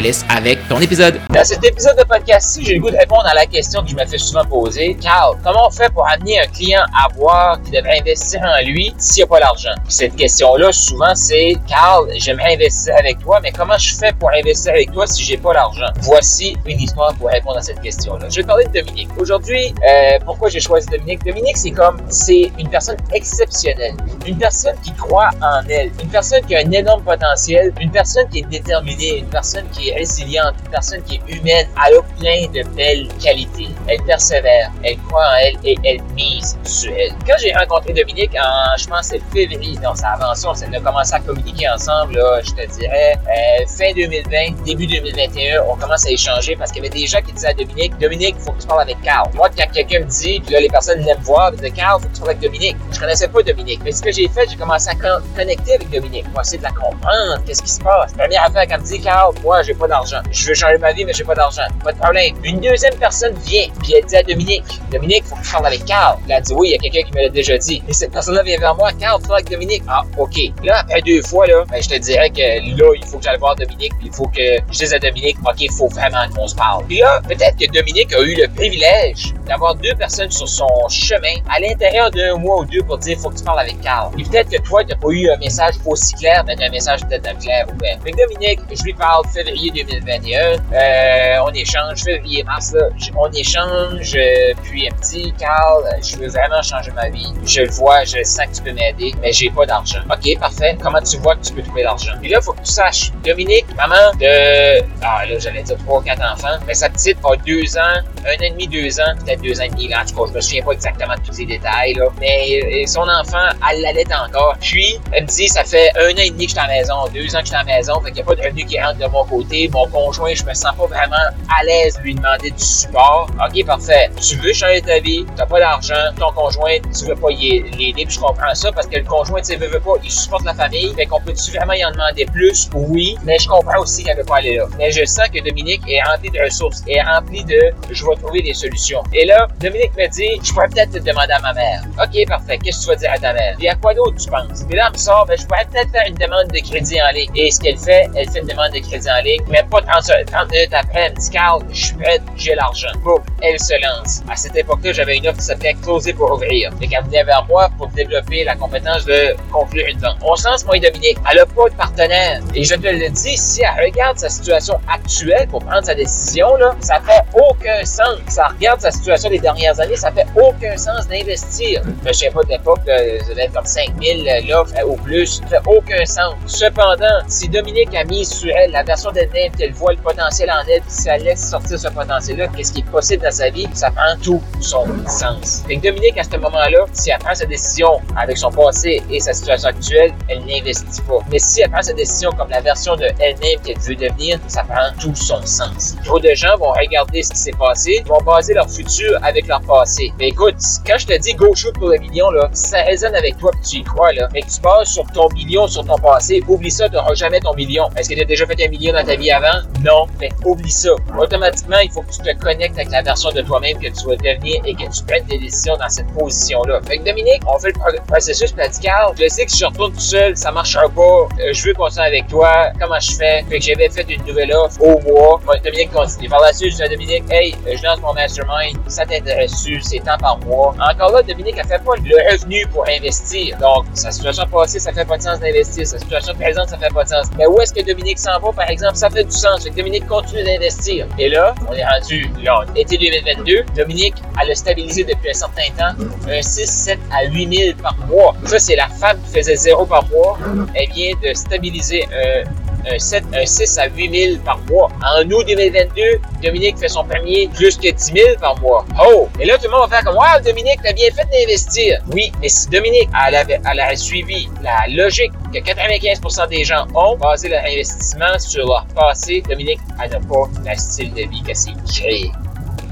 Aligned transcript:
laisse 0.00 0.24
avec 0.28 0.66
ton 0.68 0.80
épisode. 0.80 1.20
Dans 1.30 1.44
cet 1.44 1.64
épisode 1.64 1.96
de 1.98 2.04
podcast-ci, 2.04 2.64
j'ai 2.64 2.74
le 2.74 2.80
goût 2.80 2.90
de 2.90 2.96
répondre 2.96 3.26
à 3.26 3.34
la 3.34 3.46
question 3.46 3.82
que 3.82 3.90
je 3.90 3.96
me 3.96 4.04
fais 4.06 4.18
souvent 4.18 4.44
poser. 4.44 4.96
Carl, 5.00 5.36
comment 5.44 5.66
on 5.66 5.70
fait 5.70 5.92
pour 5.92 6.08
amener 6.08 6.40
un 6.40 6.46
client 6.46 6.82
à 6.94 7.08
voir 7.14 7.60
qu'il 7.62 7.72
devrait 7.72 8.00
investir 8.00 8.40
en 8.42 8.64
lui 8.64 8.94
s'il 8.98 9.22
n'y 9.22 9.24
a 9.24 9.26
pas 9.26 9.40
l'argent? 9.40 9.74
Cette 9.88 10.16
question-là, 10.16 10.72
souvent, 10.72 11.14
c'est 11.14 11.54
Carl, 11.68 12.08
j'aimerais 12.16 12.54
investir 12.54 12.94
avec 12.98 13.18
toi, 13.20 13.40
mais 13.42 13.52
comment 13.52 13.78
je 13.78 13.94
fais 13.96 14.12
pour 14.12 14.30
investir 14.30 14.72
avec 14.72 14.92
toi 14.92 15.06
si 15.06 15.22
j'ai 15.24 15.36
pas 15.36 15.52
l'argent? 15.52 15.86
Voici 16.00 16.56
une 16.66 16.80
histoire 16.80 17.14
pour 17.14 17.28
répondre 17.28 17.58
à 17.58 17.62
cette 17.62 17.80
question-là. 17.80 18.28
Je 18.28 18.36
vais 18.36 18.46
parler 18.46 18.64
de 18.66 18.80
Dominique. 18.80 19.08
Aujourd'hui, 19.18 19.74
euh, 19.88 20.18
pourquoi 20.24 20.48
j'ai 20.48 20.60
choisi 20.60 20.86
Dominique? 20.88 21.24
Dominique, 21.24 21.56
c'est 21.56 21.70
comme, 21.70 21.98
c'est 22.08 22.50
une 22.58 22.68
personne 22.68 22.96
exceptionnelle. 23.12 23.94
Une 24.28 24.36
personne 24.36 24.76
qui 24.82 24.92
croit 24.92 25.30
en 25.40 25.62
elle. 25.70 25.90
Une 26.02 26.10
personne 26.10 26.44
qui 26.44 26.54
a 26.54 26.58
un 26.58 26.70
énorme 26.70 27.02
potentiel. 27.02 27.72
Une 27.80 27.90
personne 27.90 28.28
qui 28.28 28.40
est 28.40 28.48
déterminée. 28.50 29.18
Une 29.20 29.30
personne 29.30 29.66
qui 29.70 29.88
est 29.88 29.94
résiliente. 29.94 30.54
Une 30.64 30.70
personne 30.70 31.02
qui 31.04 31.16
est 31.16 31.34
humaine. 31.34 31.66
Elle 31.86 31.96
a 31.96 32.02
plein 32.18 32.46
de 32.52 32.62
belles 32.76 33.08
qualités. 33.22 33.68
Elle 33.86 34.02
persévère. 34.02 34.70
Elle 34.82 34.98
croit 35.08 35.24
en 35.24 35.36
elle 35.42 35.56
et 35.64 35.76
elle 35.82 36.02
mise 36.14 36.58
sur 36.64 36.92
elle. 36.92 37.12
Quand 37.26 37.36
j'ai 37.40 37.54
rencontré 37.54 37.94
Dominique 37.94 38.34
en, 38.34 38.76
je 38.76 38.86
pense, 38.86 39.06
c'est 39.06 39.22
février, 39.32 39.78
non, 39.82 39.94
ça 39.94 40.10
avance, 40.10 40.44
on 40.44 40.52
a 40.52 40.80
commencé 40.80 41.14
à 41.14 41.20
communiquer 41.20 41.68
ensemble, 41.68 42.16
là, 42.18 42.40
je 42.42 42.50
te 42.50 42.78
dirais, 42.78 43.14
euh, 43.16 43.66
fin 43.66 43.92
2020, 43.94 44.64
début 44.64 44.86
2021, 44.86 45.62
on 45.68 45.76
commence 45.76 46.06
à 46.06 46.10
échanger 46.10 46.56
parce 46.56 46.70
qu'il 46.70 46.84
y 46.84 46.86
avait 46.86 46.96
des 46.96 47.06
gens 47.06 47.20
qui 47.22 47.32
disaient 47.32 47.48
à 47.48 47.54
Dominique, 47.54 47.98
Dominique, 47.98 48.36
faut 48.38 48.52
que 48.52 48.60
tu 48.60 48.66
parles 48.66 48.82
avec 48.82 49.00
Carl. 49.02 49.30
Moi, 49.34 49.48
quand 49.56 49.66
quelqu'un 49.72 50.00
me 50.00 50.04
dit, 50.04 50.40
puis 50.40 50.52
là, 50.52 50.60
les 50.60 50.68
personnes 50.68 51.00
viennent 51.00 51.18
me 51.18 51.24
voir, 51.24 51.52
de 51.52 51.68
Carl, 51.68 52.00
il 52.00 52.02
faut 52.02 52.08
que 52.08 52.14
tu 52.14 52.20
parles 52.20 52.30
avec 52.30 52.42
Dominique. 52.42 52.76
Je 52.92 53.00
connaissais 53.00 53.28
pas 53.28 53.42
Dominique. 53.42 53.80
Mais 53.84 53.92
ce 53.92 54.02
que 54.02 54.12
j'ai 54.18 54.28
fait, 54.28 54.50
j'ai 54.50 54.56
commencé 54.56 54.88
à 54.88 54.94
connecter 54.94 55.74
avec 55.74 55.90
Dominique 55.90 56.28
pour 56.32 56.40
essayer 56.40 56.58
de 56.58 56.64
la 56.64 56.70
comprendre, 56.70 57.40
qu'est-ce 57.46 57.62
qui 57.62 57.70
se 57.70 57.80
passe. 57.80 58.12
Première 58.14 58.44
affaire, 58.44 58.66
quand 58.66 58.74
elle 58.74 58.80
me 58.80 58.86
dit, 58.86 59.00
Carl, 59.00 59.32
moi, 59.44 59.62
j'ai 59.62 59.74
pas 59.74 59.86
d'argent. 59.86 60.18
Je 60.32 60.48
veux 60.48 60.54
changer 60.54 60.78
ma 60.78 60.92
vie, 60.92 61.04
mais 61.04 61.12
j'ai 61.12 61.22
pas 61.22 61.36
d'argent. 61.36 61.62
Pas 61.84 61.92
de 61.92 61.98
problème. 61.98 62.34
Une 62.42 62.60
deuxième 62.60 62.94
personne 62.96 63.34
vient, 63.46 63.68
puis 63.80 63.94
elle 63.94 64.04
dit 64.04 64.16
à 64.16 64.22
Dominique, 64.24 64.80
Dominique, 64.90 65.24
faut 65.24 65.36
que 65.36 65.44
tu 65.44 65.52
parles 65.52 65.66
avec 65.66 65.84
Carl. 65.84 66.18
Elle 66.26 66.32
a 66.34 66.40
dit, 66.40 66.52
oui, 66.52 66.68
il 66.68 66.72
y 66.72 66.74
a 66.74 66.78
quelqu'un 66.78 67.08
qui 67.08 67.16
me 67.16 67.22
l'a 67.22 67.28
déjà 67.28 67.56
dit. 67.58 67.80
Et 67.86 67.92
cette 67.92 68.10
personne-là 68.10 68.42
vient 68.42 68.58
vers 68.58 68.74
moi, 68.74 68.90
Carl, 68.98 69.22
tu 69.22 69.32
avec 69.32 69.48
Dominique? 69.50 69.84
Ah, 69.86 70.02
OK. 70.18 70.36
Là, 70.64 70.80
après 70.80 71.00
deux 71.02 71.22
fois, 71.22 71.46
là, 71.46 71.64
ben, 71.70 71.80
je 71.80 71.88
te 71.88 71.98
dirais 71.98 72.30
que 72.30 72.40
là, 72.40 72.92
il 72.96 73.06
faut 73.06 73.18
que 73.18 73.24
j'aille 73.24 73.38
voir 73.38 73.54
Dominique, 73.54 73.92
puis 73.98 74.08
il 74.08 74.12
faut 74.12 74.26
que 74.26 74.56
je 74.72 74.78
dise 74.78 74.94
à 74.94 74.98
Dominique, 74.98 75.36
OK, 75.46 75.60
il 75.60 75.72
faut 75.72 75.88
vraiment 75.88 76.28
qu'on 76.34 76.48
se 76.48 76.56
parle. 76.56 76.84
Puis 76.86 76.98
là, 76.98 77.20
peut-être 77.28 77.56
que 77.56 77.70
Dominique 77.70 78.12
a 78.14 78.20
eu 78.20 78.34
le 78.34 78.48
privilège 78.48 79.32
d'avoir 79.46 79.76
deux 79.76 79.94
personnes 79.94 80.30
sur 80.30 80.48
son 80.48 80.66
chemin 80.88 81.36
à 81.48 81.60
l'intérieur 81.60 82.10
d'un 82.10 82.36
mois 82.36 82.62
ou 82.62 82.64
deux 82.64 82.82
pour 82.82 82.98
dire, 82.98 83.16
faut 83.18 83.30
que 83.30 83.38
tu 83.38 83.44
parles 83.44 83.60
avec 83.60 83.80
Carl. 83.80 84.07
Et 84.16 84.22
peut-être 84.24 84.50
que 84.50 84.60
toi, 84.62 84.84
tu 84.84 84.90
n'as 84.90 84.96
pas 84.96 85.08
eu 85.10 85.30
un 85.30 85.36
message 85.38 85.74
aussi 85.86 86.14
clair, 86.14 86.44
mais 86.46 86.56
un 86.62 86.70
message 86.70 87.00
peut-être 87.06 87.38
clair 87.38 87.66
ou 87.68 87.74
bien. 87.76 87.98
Fait 88.02 88.12
que 88.12 88.16
Dominique, 88.16 88.60
je 88.70 88.82
lui 88.82 88.94
parle 88.94 89.26
février 89.28 89.70
2021. 89.70 90.38
Euh, 90.72 91.44
on 91.44 91.50
échange, 91.52 92.02
février, 92.02 92.42
mars, 92.44 92.72
là, 92.72 92.88
on 93.16 93.30
échange, 93.32 94.14
euh, 94.14 94.52
puis 94.62 94.86
elle 94.86 94.94
me 94.94 95.02
dit, 95.02 95.32
Carl, 95.38 95.84
je 96.02 96.16
veux 96.16 96.28
vraiment 96.28 96.62
changer 96.62 96.90
ma 96.92 97.08
vie. 97.08 97.32
Je 97.44 97.62
le 97.62 97.70
vois, 97.70 98.04
je 98.04 98.22
sens 98.22 98.46
que 98.46 98.56
tu 98.56 98.62
peux 98.62 98.72
m'aider, 98.72 99.14
mais 99.20 99.32
j'ai 99.32 99.50
pas 99.50 99.66
d'argent. 99.66 100.00
OK, 100.10 100.38
parfait. 100.38 100.76
Comment 100.82 101.00
tu 101.00 101.16
vois 101.18 101.36
que 101.36 101.44
tu 101.44 101.52
peux 101.52 101.62
trouver 101.62 101.82
l'argent? 101.82 102.12
Puis 102.20 102.30
là, 102.30 102.40
faut 102.40 102.52
que 102.52 102.60
tu 102.60 102.72
saches, 102.72 103.12
Dominique, 103.24 103.66
maman 103.76 104.12
de, 104.20 104.82
ah 105.02 105.24
là, 105.26 105.38
j'allais 105.38 105.62
dire 105.62 105.76
trois, 105.78 106.02
quatre 106.02 106.22
enfants, 106.22 106.58
mais 106.66 106.74
sa 106.74 106.88
petite 106.88 107.18
a 107.24 107.36
deux 107.36 107.76
ans, 107.76 108.02
un 108.26 108.34
an 108.34 108.42
et 108.42 108.50
demi, 108.50 108.68
deux 108.68 109.00
ans, 109.00 109.14
peut-être 109.24 109.42
deux 109.42 109.60
ans 109.60 109.64
et 109.64 109.68
demi, 109.68 109.88
là, 109.88 110.02
en 110.02 110.06
tout 110.06 110.14
cas, 110.14 110.30
je 110.30 110.36
me 110.36 110.40
souviens 110.40 110.64
pas 110.64 110.72
exactement 110.72 111.14
de 111.14 111.20
tous 111.20 111.38
les 111.38 111.46
détails, 111.46 111.94
là, 111.94 112.06
mais 112.20 112.60
euh, 112.62 112.86
son 112.86 113.08
enfant, 113.08 113.48
elle 113.70 113.84
l'allait 113.92 114.14
encore. 114.14 114.56
Puis, 114.60 114.98
elle 115.12 115.24
me 115.24 115.28
dit, 115.28 115.48
ça 115.48 115.64
fait 115.64 115.90
un 115.96 116.12
an 116.12 116.22
et 116.24 116.30
demi 116.30 116.46
que 116.46 116.52
je 116.52 116.56
suis 116.56 116.58
à 116.58 116.66
la 116.66 116.74
maison, 116.74 116.94
deux 117.12 117.34
ans 117.34 117.40
que 117.40 117.44
je 117.44 117.48
suis 117.48 117.56
à 117.56 117.64
la 117.64 117.76
maison, 117.76 118.00
fait 118.00 118.12
qu'il 118.12 118.14
n'y 118.14 118.20
a 118.20 118.24
pas 118.24 118.34
de 118.34 118.42
revenu 118.42 118.64
qui 118.64 118.80
rentre 118.80 118.98
de 118.98 119.06
mon 119.06 119.24
côté. 119.24 119.68
Mon 119.72 119.86
conjoint, 119.88 120.34
je 120.34 120.44
me 120.44 120.54
sens 120.54 120.74
pas 120.76 120.86
vraiment 120.86 121.16
à 121.48 121.64
l'aise 121.64 121.96
de 121.98 122.02
lui 122.02 122.14
demander 122.14 122.50
du 122.50 122.64
support. 122.64 123.28
OK, 123.44 123.66
parfait. 123.66 124.10
Tu 124.20 124.36
veux 124.36 124.52
changer 124.52 124.82
ta 124.82 124.98
vie, 124.98 125.24
t'as 125.36 125.46
pas 125.46 125.60
d'argent, 125.60 125.94
ton 126.18 126.32
conjoint, 126.32 126.76
tu 126.96 127.06
veux 127.06 127.16
pas 127.16 127.30
l'aider, 127.30 127.92
puis 127.94 128.06
je 128.10 128.20
comprends 128.20 128.54
ça 128.54 128.72
parce 128.72 128.86
que 128.86 128.98
le 128.98 129.04
conjoint, 129.04 129.40
tu 129.40 129.46
sais, 129.46 129.56
veut, 129.56 129.68
veut 129.68 129.80
pas, 129.80 129.94
il 130.02 130.10
supporte 130.10 130.44
la 130.44 130.54
famille, 130.54 130.92
fait 130.94 131.06
qu'on 131.06 131.20
peut-tu 131.20 131.52
vraiment 131.52 131.72
y 131.72 131.84
en 131.84 131.90
demander 131.90 132.26
plus? 132.26 132.68
Oui, 132.74 133.16
mais 133.24 133.38
je 133.38 133.48
comprends 133.48 133.80
aussi 133.80 134.04
qu'elle 134.04 134.16
veut 134.16 134.24
pas 134.24 134.36
aller 134.36 134.56
là. 134.56 134.64
Mais 134.78 134.90
je 134.90 135.04
sens 135.04 135.28
que 135.28 135.42
Dominique 135.42 135.82
est 135.88 136.02
rempli 136.02 136.30
de 136.30 136.40
ressources, 136.40 136.82
est 136.86 137.02
rempli 137.02 137.44
de 137.44 137.72
je 137.90 138.04
vais 138.04 138.14
trouver 138.16 138.42
des 138.42 138.54
solutions. 138.54 139.02
Et 139.12 139.24
là, 139.24 139.46
Dominique 139.60 139.96
me 139.96 140.06
dit, 140.08 140.40
je 140.42 140.52
pourrais 140.52 140.68
peut-être 140.68 140.92
te 140.92 140.98
demander 140.98 141.32
à 141.32 141.40
ma 141.40 141.52
mère. 141.52 141.82
OK, 142.02 142.28
parfait. 142.28 142.58
Qu'est-ce 142.58 142.78
que 142.78 142.84
tu 142.84 142.88
vas 142.90 142.96
dire 142.96 143.12
à 143.12 143.18
ta 143.18 143.32
mère? 143.32 143.56
quoi 143.80 143.94
d'autre 143.94 144.16
tu 144.22 144.30
penses? 144.30 144.64
Puis 144.64 144.76
là, 144.76 144.86
elle 144.86 144.92
me 144.92 144.98
sort, 144.98 145.26
ben, 145.26 145.36
je 145.38 145.46
pourrais 145.46 145.64
peut-être 145.66 145.90
faire 145.90 146.06
une 146.06 146.14
demande 146.14 146.48
de 146.48 146.58
crédit 146.58 147.00
en 147.00 147.10
ligne. 147.12 147.30
Et 147.34 147.50
ce 147.50 147.60
qu'elle 147.60 147.78
fait, 147.78 148.08
elle 148.14 148.30
fait 148.30 148.40
une 148.40 148.46
demande 148.46 148.72
de 148.72 148.80
crédit 148.80 149.10
en 149.10 149.22
ligne, 149.22 149.42
mais 149.48 149.62
pas 149.70 149.80
30, 149.82 150.10
30 150.26 150.50
minutes 150.50 150.72
après, 150.72 151.00
elle 151.06 151.14
me 151.14 151.18
dit, 151.18 151.30
Carl, 151.30 151.62
je 151.70 151.86
suis 151.86 151.94
prête, 151.96 152.22
j'ai 152.36 152.54
l'argent. 152.54 152.88
Boum, 153.02 153.22
elle 153.42 153.58
se 153.58 153.74
lance. 153.82 154.22
À 154.30 154.36
cette 154.36 154.56
époque-là, 154.56 154.92
j'avais 154.92 155.16
une 155.16 155.26
offre 155.28 155.38
qui 155.38 155.44
s'appelait 155.44 155.74
Closer 155.82 156.12
pour 156.12 156.32
ouvrir. 156.32 156.70
Et 156.80 156.88
qu'elle 156.88 157.04
venait 157.04 157.24
vers 157.24 157.44
moi 157.48 157.68
pour 157.76 157.88
développer 157.88 158.44
la 158.44 158.56
compétence 158.56 159.04
de 159.04 159.36
conclure 159.52 159.86
une 159.86 159.98
vente. 159.98 160.16
On 160.22 160.34
se 160.36 160.48
lance, 160.48 160.64
moi 160.64 160.76
et 160.76 160.80
Dominique. 160.80 161.18
Elle 161.30 161.38
n'a 161.38 161.46
pas 161.46 161.68
de 161.68 161.74
partenaire. 161.74 162.40
Et 162.54 162.64
je 162.64 162.74
te 162.74 162.86
le 162.86 163.08
dis, 163.10 163.36
si 163.36 163.62
elle 163.62 163.84
regarde 163.86 164.18
sa 164.18 164.28
situation 164.28 164.74
actuelle 164.92 165.48
pour 165.48 165.64
prendre 165.64 165.84
sa 165.84 165.94
décision, 165.94 166.56
là, 166.56 166.74
ça 166.80 167.00
fait 167.00 167.22
aucun 167.34 167.84
sens. 167.84 168.18
Ça 168.28 168.48
regarde 168.48 168.80
sa 168.80 168.90
situation 168.90 169.30
des 169.30 169.38
dernières 169.38 169.78
années, 169.80 169.96
ça 169.96 170.10
fait 170.10 170.26
aucun 170.36 170.76
sens 170.76 171.06
d'investir. 171.08 171.82
Je 172.06 172.12
sais 172.12 172.30
pas 172.30 172.42
de 172.42 172.48
l'époque, 172.48 172.80
je 172.86 173.34
vais 173.34 173.48
comme 173.48 173.66
45 173.68 174.02
000, 174.02 174.20
euh, 174.26 174.40
l'offre 174.48 174.74
au 174.86 174.96
plus, 174.96 175.26
ça 175.26 175.46
fait 175.46 175.60
aucun 175.66 176.04
sens. 176.06 176.34
Cependant, 176.46 177.20
si 177.28 177.48
Dominique 177.48 177.94
a 177.94 178.04
mis 178.04 178.24
sur 178.24 178.50
elle 178.56 178.72
la 178.72 178.82
version 178.82 179.10
de 179.12 179.20
Nymph, 179.20 179.56
qu'elle 179.58 179.72
voit 179.72 179.92
le 179.92 179.98
potentiel 179.98 180.50
en 180.50 180.66
elle, 180.68 180.80
puis 180.80 180.90
si 180.90 181.08
elle 181.08 181.22
laisse 181.24 181.50
sortir 181.50 181.78
ce 181.78 181.88
potentiel-là, 181.88 182.48
qu'est-ce 182.48 182.72
qui 182.72 182.80
est 182.80 182.90
possible 182.90 183.22
dans 183.22 183.30
sa 183.30 183.50
vie, 183.50 183.68
ça 183.74 183.90
prend 183.90 184.16
tout 184.22 184.42
son 184.60 184.86
sens. 185.06 185.64
Et 185.68 185.76
Dominique, 185.76 186.16
à 186.16 186.24
ce 186.24 186.36
moment-là, 186.36 186.86
si 186.92 187.10
elle 187.10 187.18
prend 187.18 187.34
sa 187.34 187.44
décision 187.44 188.00
avec 188.16 188.38
son 188.38 188.50
passé 188.50 189.02
et 189.10 189.20
sa 189.20 189.32
situation 189.32 189.68
actuelle, 189.68 190.12
elle 190.28 190.40
n'investit 190.46 191.02
pas. 191.02 191.18
Mais 191.30 191.38
si 191.38 191.60
elle 191.60 191.70
prend 191.70 191.82
sa 191.82 191.92
décision 191.92 192.30
comme 192.32 192.48
la 192.48 192.60
version 192.60 192.96
de 192.96 193.06
elle-même 193.18 193.60
qu'elle 193.64 193.78
veut 193.78 193.96
devenir, 193.96 194.38
ça 194.46 194.64
prend 194.64 194.90
tout 195.00 195.14
son 195.14 195.44
sens. 195.44 195.96
Trop 196.04 196.18
de 196.18 196.34
gens 196.34 196.56
vont 196.56 196.72
regarder 196.72 197.22
ce 197.22 197.30
qui 197.30 197.38
s'est 197.38 197.58
passé, 197.58 198.02
vont 198.06 198.20
baser 198.22 198.54
leur 198.54 198.70
futur 198.70 199.18
avec 199.22 199.46
leur 199.46 199.60
passé. 199.60 200.12
Mais 200.18 200.28
écoute, 200.28 200.56
quand 200.86 200.98
je 200.98 201.06
te 201.06 201.18
dis 201.18 201.34
go 201.34 201.54
shoot 201.54 201.74
pour 201.74 201.90
le 201.90 201.98
million, 201.98 202.30
là, 202.30 202.48
ça 202.52 202.82
résonne 202.82 203.14
avec 203.14 203.36
toi 203.36 203.50
tu 203.62 203.76
y 203.76 203.82
crois, 203.82 204.12
là, 204.12 204.28
mais 204.32 204.42
que 204.42 204.50
tu 204.50 204.60
bases 204.60 204.88
sur 204.88 205.04
ton 205.12 205.28
million, 205.30 205.66
sur 205.66 205.84
ton 205.84 205.96
passé, 205.96 206.42
oublie 206.48 206.70
ça, 206.70 206.88
tu 206.88 206.94
n'auras 206.94 207.14
jamais 207.14 207.40
ton 207.40 207.54
million. 207.54 207.88
Est-ce 207.96 208.08
que 208.08 208.14
tu 208.14 208.22
as 208.22 208.24
déjà 208.24 208.46
fait 208.46 208.64
un 208.64 208.68
million 208.68 208.92
dans 208.92 209.04
ta 209.04 209.16
vie 209.16 209.30
avant? 209.30 209.60
Non. 209.84 210.06
Mais 210.20 210.28
oublie 210.44 210.70
ça. 210.70 210.90
Automatiquement, 211.18 211.78
il 211.78 211.90
faut 211.90 212.02
que 212.02 212.12
tu 212.12 212.18
te 212.18 212.36
connectes 212.38 212.76
avec 212.76 212.90
la 212.90 213.02
version 213.02 213.30
de 213.30 213.42
toi-même 213.42 213.78
que 213.78 213.88
tu 213.88 214.06
vas 214.06 214.16
devenir 214.16 214.62
et 214.64 214.74
que 214.74 214.82
tu 214.90 215.04
prennes 215.06 215.24
des 215.26 215.38
décisions 215.38 215.76
dans 215.76 215.88
cette 215.88 216.06
position-là. 216.12 216.80
Fait 216.86 216.98
que 216.98 217.04
Dominique, 217.04 217.42
on 217.46 217.58
fait 217.58 217.72
le 217.92 218.00
processus 218.06 218.54
médical. 218.54 219.12
Je 219.18 219.28
sais 219.28 219.46
que 219.46 219.52
si 219.52 219.58
je 219.58 219.66
retourne 219.66 219.92
tout 219.92 220.00
seul, 220.00 220.36
ça 220.36 220.50
marchera 220.50 220.88
pas. 220.88 221.02
Euh, 221.02 221.52
je 221.52 221.68
veux 221.68 221.74
continuer 221.74 222.06
avec 222.06 222.26
toi. 222.28 222.70
Comment 222.80 223.00
je 223.00 223.12
fais? 223.12 223.44
Fait 223.48 223.58
que 223.58 223.64
j'avais 223.64 223.88
fait 223.88 224.06
une 224.08 224.24
nouvelle 224.24 224.52
offre 224.52 224.80
au 224.82 225.00
mois. 225.00 225.40
Dominique 225.64 225.92
continue. 225.92 226.28
Par 226.28 226.44
suite, 226.54 226.72
je 226.72 226.76
dis 226.76 226.82
à 226.82 226.88
Dominique, 226.88 227.24
hey, 227.30 227.54
euh, 227.66 227.76
je 227.76 227.82
lance 227.84 228.00
mon 228.00 228.12
mastermind. 228.12 228.76
Ça 228.86 229.04
t'intéresse-tu? 229.04 229.80
C'est 229.80 230.00
temps 230.00 230.18
par 230.18 230.38
mois. 230.38 230.74
Encore 230.80 231.12
là, 231.12 231.22
Dominique 231.22 231.58
a 231.58 231.64
fait 231.64 231.82
pas 231.84 231.94
le 231.96 232.32
revenu 232.32 232.66
pour 232.72 232.86
investir. 232.88 233.47
Donc, 233.60 233.86
sa 233.94 234.10
situation 234.10 234.44
passée, 234.46 234.78
ça 234.78 234.92
fait 234.92 235.04
pas 235.04 235.16
de 235.16 235.22
sens 235.22 235.40
d'investir. 235.40 235.86
Sa 235.86 235.98
situation 235.98 236.34
présente, 236.34 236.68
ça 236.68 236.78
fait 236.78 236.92
pas 236.92 237.04
de 237.04 237.08
sens. 237.08 237.26
Mais 237.36 237.46
où 237.46 237.60
est-ce 237.60 237.72
que 237.72 237.84
Dominique 237.84 238.18
s'en 238.18 238.38
va, 238.40 238.52
par 238.52 238.68
exemple? 238.70 238.96
Ça 238.96 239.10
fait 239.10 239.24
du 239.24 239.30
sens. 239.30 239.64
Dominique 239.64 240.06
continue 240.06 240.44
d'investir. 240.44 241.06
Et 241.18 241.28
là, 241.28 241.54
on 241.68 241.72
est 241.72 241.84
rendu, 241.84 242.30
là, 242.42 242.64
été 242.76 242.96
2022. 242.98 243.64
Dominique, 243.76 244.14
elle 244.42 244.50
a 244.50 244.54
stabilisé 244.54 245.04
depuis 245.04 245.30
un 245.30 245.34
certain 245.34 245.70
temps 245.76 246.04
un 246.28 246.42
6, 246.42 246.66
7 246.66 246.98
à 247.12 247.24
8 247.24 247.56
000 247.56 247.76
par 247.82 247.96
mois. 248.06 248.34
Ça, 248.44 248.58
c'est 248.58 248.76
la 248.76 248.88
femme 248.88 249.18
qui 249.26 249.38
faisait 249.38 249.56
zéro 249.56 249.86
par 249.86 250.04
mois. 250.08 250.38
Elle 250.74 250.90
vient 250.92 251.12
de 251.22 251.34
stabiliser 251.34 252.06
un 252.06 252.67
un, 252.86 252.98
7, 252.98 253.24
un 253.34 253.46
6 253.46 253.78
à 253.78 253.88
8 253.88 254.30
000 254.32 254.42
par 254.44 254.58
mois. 254.70 254.90
En 255.04 255.24
août 255.30 255.44
2022, 255.46 256.20
Dominique 256.42 256.78
fait 256.78 256.88
son 256.88 257.04
premier 257.04 257.48
plus 257.48 257.76
que 257.76 257.90
10 257.90 258.12
000 258.12 258.38
par 258.40 258.58
mois. 258.60 258.84
Oh! 259.00 259.28
Et 259.40 259.46
là, 259.46 259.56
tout 259.56 259.64
le 259.64 259.70
monde 259.70 259.88
va 259.88 259.96
faire 259.96 260.04
comme, 260.04 260.16
wow, 260.16 260.42
Dominique, 260.44 260.80
t'as 260.82 260.92
bien 260.92 261.10
fait 261.10 261.26
d'investir. 261.30 262.00
Oui, 262.12 262.32
mais 262.40 262.48
si 262.48 262.68
Dominique, 262.68 263.08
elle 263.26 263.34
avait, 263.34 263.96
suivi 263.96 264.48
la 264.62 264.86
logique 264.88 265.32
que 265.52 265.58
95% 265.58 266.48
des 266.48 266.64
gens 266.64 266.86
ont, 266.94 267.16
basé 267.16 267.48
leur 267.48 267.64
investissement 267.64 268.38
sur 268.38 268.66
leur 268.66 268.86
passé, 268.94 269.42
Dominique, 269.48 269.80
elle 270.02 270.10
n'a 270.10 270.20
pas 270.20 270.48
le 270.64 270.78
style 270.78 271.12
de 271.14 271.22
vie 271.22 271.42
qu'elle 271.44 271.56
s'est 271.56 271.70
créé. 271.86 272.30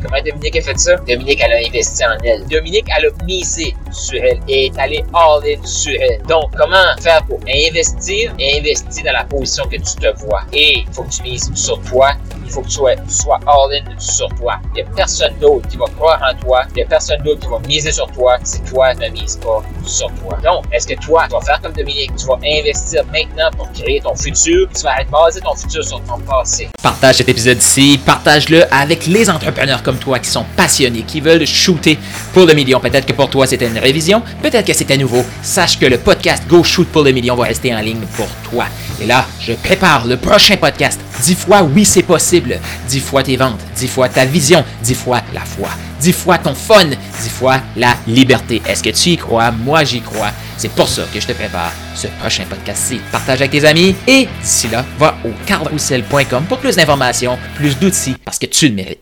Comment 0.02 0.22
Dominique 0.22 0.56
a 0.56 0.62
fait 0.62 0.78
ça? 0.78 0.96
Dominique, 0.96 1.40
elle 1.42 1.52
a 1.52 1.66
investi 1.66 2.04
en 2.04 2.16
elle. 2.24 2.46
Dominique, 2.46 2.86
elle 2.96 3.06
a 3.06 3.24
misé 3.24 3.74
sur 3.90 4.22
elle 4.22 4.40
et 4.48 4.66
est 4.66 4.78
allée 4.78 5.04
all-in 5.14 5.64
sur 5.64 5.94
elle. 6.00 6.22
Donc, 6.22 6.54
comment 6.56 6.76
faire 7.00 7.24
pour 7.24 7.40
investir 7.48 8.32
investir 8.40 9.04
dans 9.04 9.12
la 9.12 9.24
position 9.24 9.64
que 9.64 9.76
tu 9.76 9.96
te 9.96 10.24
vois? 10.24 10.42
Et 10.52 10.80
il 10.80 10.92
faut 10.92 11.02
que 11.02 11.10
tu 11.10 11.22
mises 11.22 11.50
sur 11.54 11.80
toi. 11.82 12.12
Il 12.46 12.52
faut 12.52 12.62
que 12.62 12.68
tu 12.68 12.74
sois, 12.74 12.94
sois 13.08 13.40
all-in 13.46 13.82
sur 13.98 14.28
toi. 14.36 14.54
Il 14.70 14.74
n'y 14.74 14.80
a 14.82 14.84
personne 14.94 15.34
d'autre 15.40 15.66
qui 15.68 15.76
va 15.76 15.86
croire 15.96 16.20
en 16.22 16.34
toi. 16.40 16.62
Il 16.70 16.74
n'y 16.76 16.82
a 16.82 16.86
personne 16.86 17.20
d'autre 17.24 17.40
qui 17.40 17.48
va 17.48 17.58
miser 17.66 17.90
sur 17.90 18.06
toi 18.12 18.36
si 18.44 18.60
toi 18.60 18.94
ne 18.94 19.08
mises 19.08 19.36
pas 19.36 19.62
sur 19.84 20.06
toi. 20.14 20.38
Donc, 20.44 20.64
est-ce 20.72 20.86
que 20.86 20.94
toi, 20.94 21.24
tu 21.26 21.34
vas 21.34 21.40
faire 21.40 21.60
comme 21.60 21.72
Dominique? 21.72 22.14
Tu 22.16 22.24
vas 22.26 22.38
investir 22.44 23.02
maintenant 23.06 23.50
pour 23.56 23.70
créer 23.72 24.00
ton 24.00 24.14
futur. 24.14 24.68
Tu 24.74 24.82
vas 24.82 25.02
baser 25.10 25.40
ton 25.40 25.56
futur 25.56 25.84
sur 25.84 26.00
ton 26.04 26.18
passé. 26.20 26.68
Partage 26.80 27.16
cet 27.16 27.28
épisode 27.28 27.58
ici. 27.58 28.00
Partage-le 28.06 28.72
avec 28.72 29.06
les 29.06 29.28
entrepreneurs 29.28 29.82
comme 29.82 29.98
toi 29.98 30.20
qui 30.20 30.30
sont 30.30 30.44
passionnés, 30.56 31.02
qui 31.02 31.20
veulent 31.20 31.46
shooter 31.46 31.98
pour 32.32 32.46
le 32.46 32.54
million. 32.54 32.78
Peut-être 32.78 33.06
que 33.06 33.12
pour 33.12 33.28
toi, 33.28 33.48
c'était 33.48 33.66
une 33.66 33.78
révision. 33.78 34.22
Peut-être 34.40 34.66
que 34.66 34.72
c'était 34.72 34.96
nouveau. 34.96 35.24
Sache 35.42 35.80
que 35.80 35.86
le 35.86 35.98
podcast 35.98 36.44
Go 36.46 36.62
Shoot 36.62 36.86
pour 36.88 37.02
le 37.02 37.10
million 37.10 37.34
va 37.34 37.46
rester 37.46 37.74
en 37.74 37.80
ligne 37.80 38.06
pour 38.16 38.28
toi. 38.48 38.66
Et 39.00 39.06
là, 39.06 39.26
je 39.40 39.52
prépare 39.52 40.06
le 40.06 40.16
prochain 40.16 40.56
podcast. 40.56 41.00
Dix 41.22 41.34
fois 41.34 41.62
oui, 41.62 41.84
c'est 41.84 42.02
possible. 42.02 42.58
Dix 42.88 43.00
fois 43.00 43.22
tes 43.22 43.36
ventes. 43.36 43.60
Dix 43.76 43.88
fois 43.88 44.08
ta 44.08 44.24
vision. 44.24 44.64
Dix 44.82 44.94
fois 44.94 45.20
la 45.34 45.40
foi. 45.40 45.68
Dix 46.00 46.12
fois 46.12 46.38
ton 46.38 46.54
fun. 46.54 46.86
Dix 47.22 47.28
fois 47.30 47.60
la 47.76 47.94
liberté. 48.06 48.62
Est-ce 48.66 48.82
que 48.82 48.90
tu 48.90 49.10
y 49.10 49.16
crois? 49.16 49.50
Moi, 49.50 49.84
j'y 49.84 50.00
crois. 50.00 50.30
C'est 50.56 50.70
pour 50.72 50.88
ça 50.88 51.02
que 51.12 51.20
je 51.20 51.26
te 51.26 51.32
prépare 51.32 51.72
ce 51.94 52.06
prochain 52.20 52.44
podcast-ci. 52.48 53.00
Partage 53.12 53.40
avec 53.40 53.50
tes 53.50 53.64
amis 53.64 53.94
et 54.06 54.26
d'ici 54.42 54.68
là, 54.68 54.84
va 54.98 55.16
au 55.24 55.30
carrousel.com 55.46 56.44
pour 56.48 56.58
plus 56.58 56.76
d'informations, 56.76 57.38
plus 57.56 57.78
d'outils 57.78 58.16
parce 58.24 58.38
que 58.38 58.46
tu 58.46 58.68
le 58.68 58.74
mérites. 58.74 58.94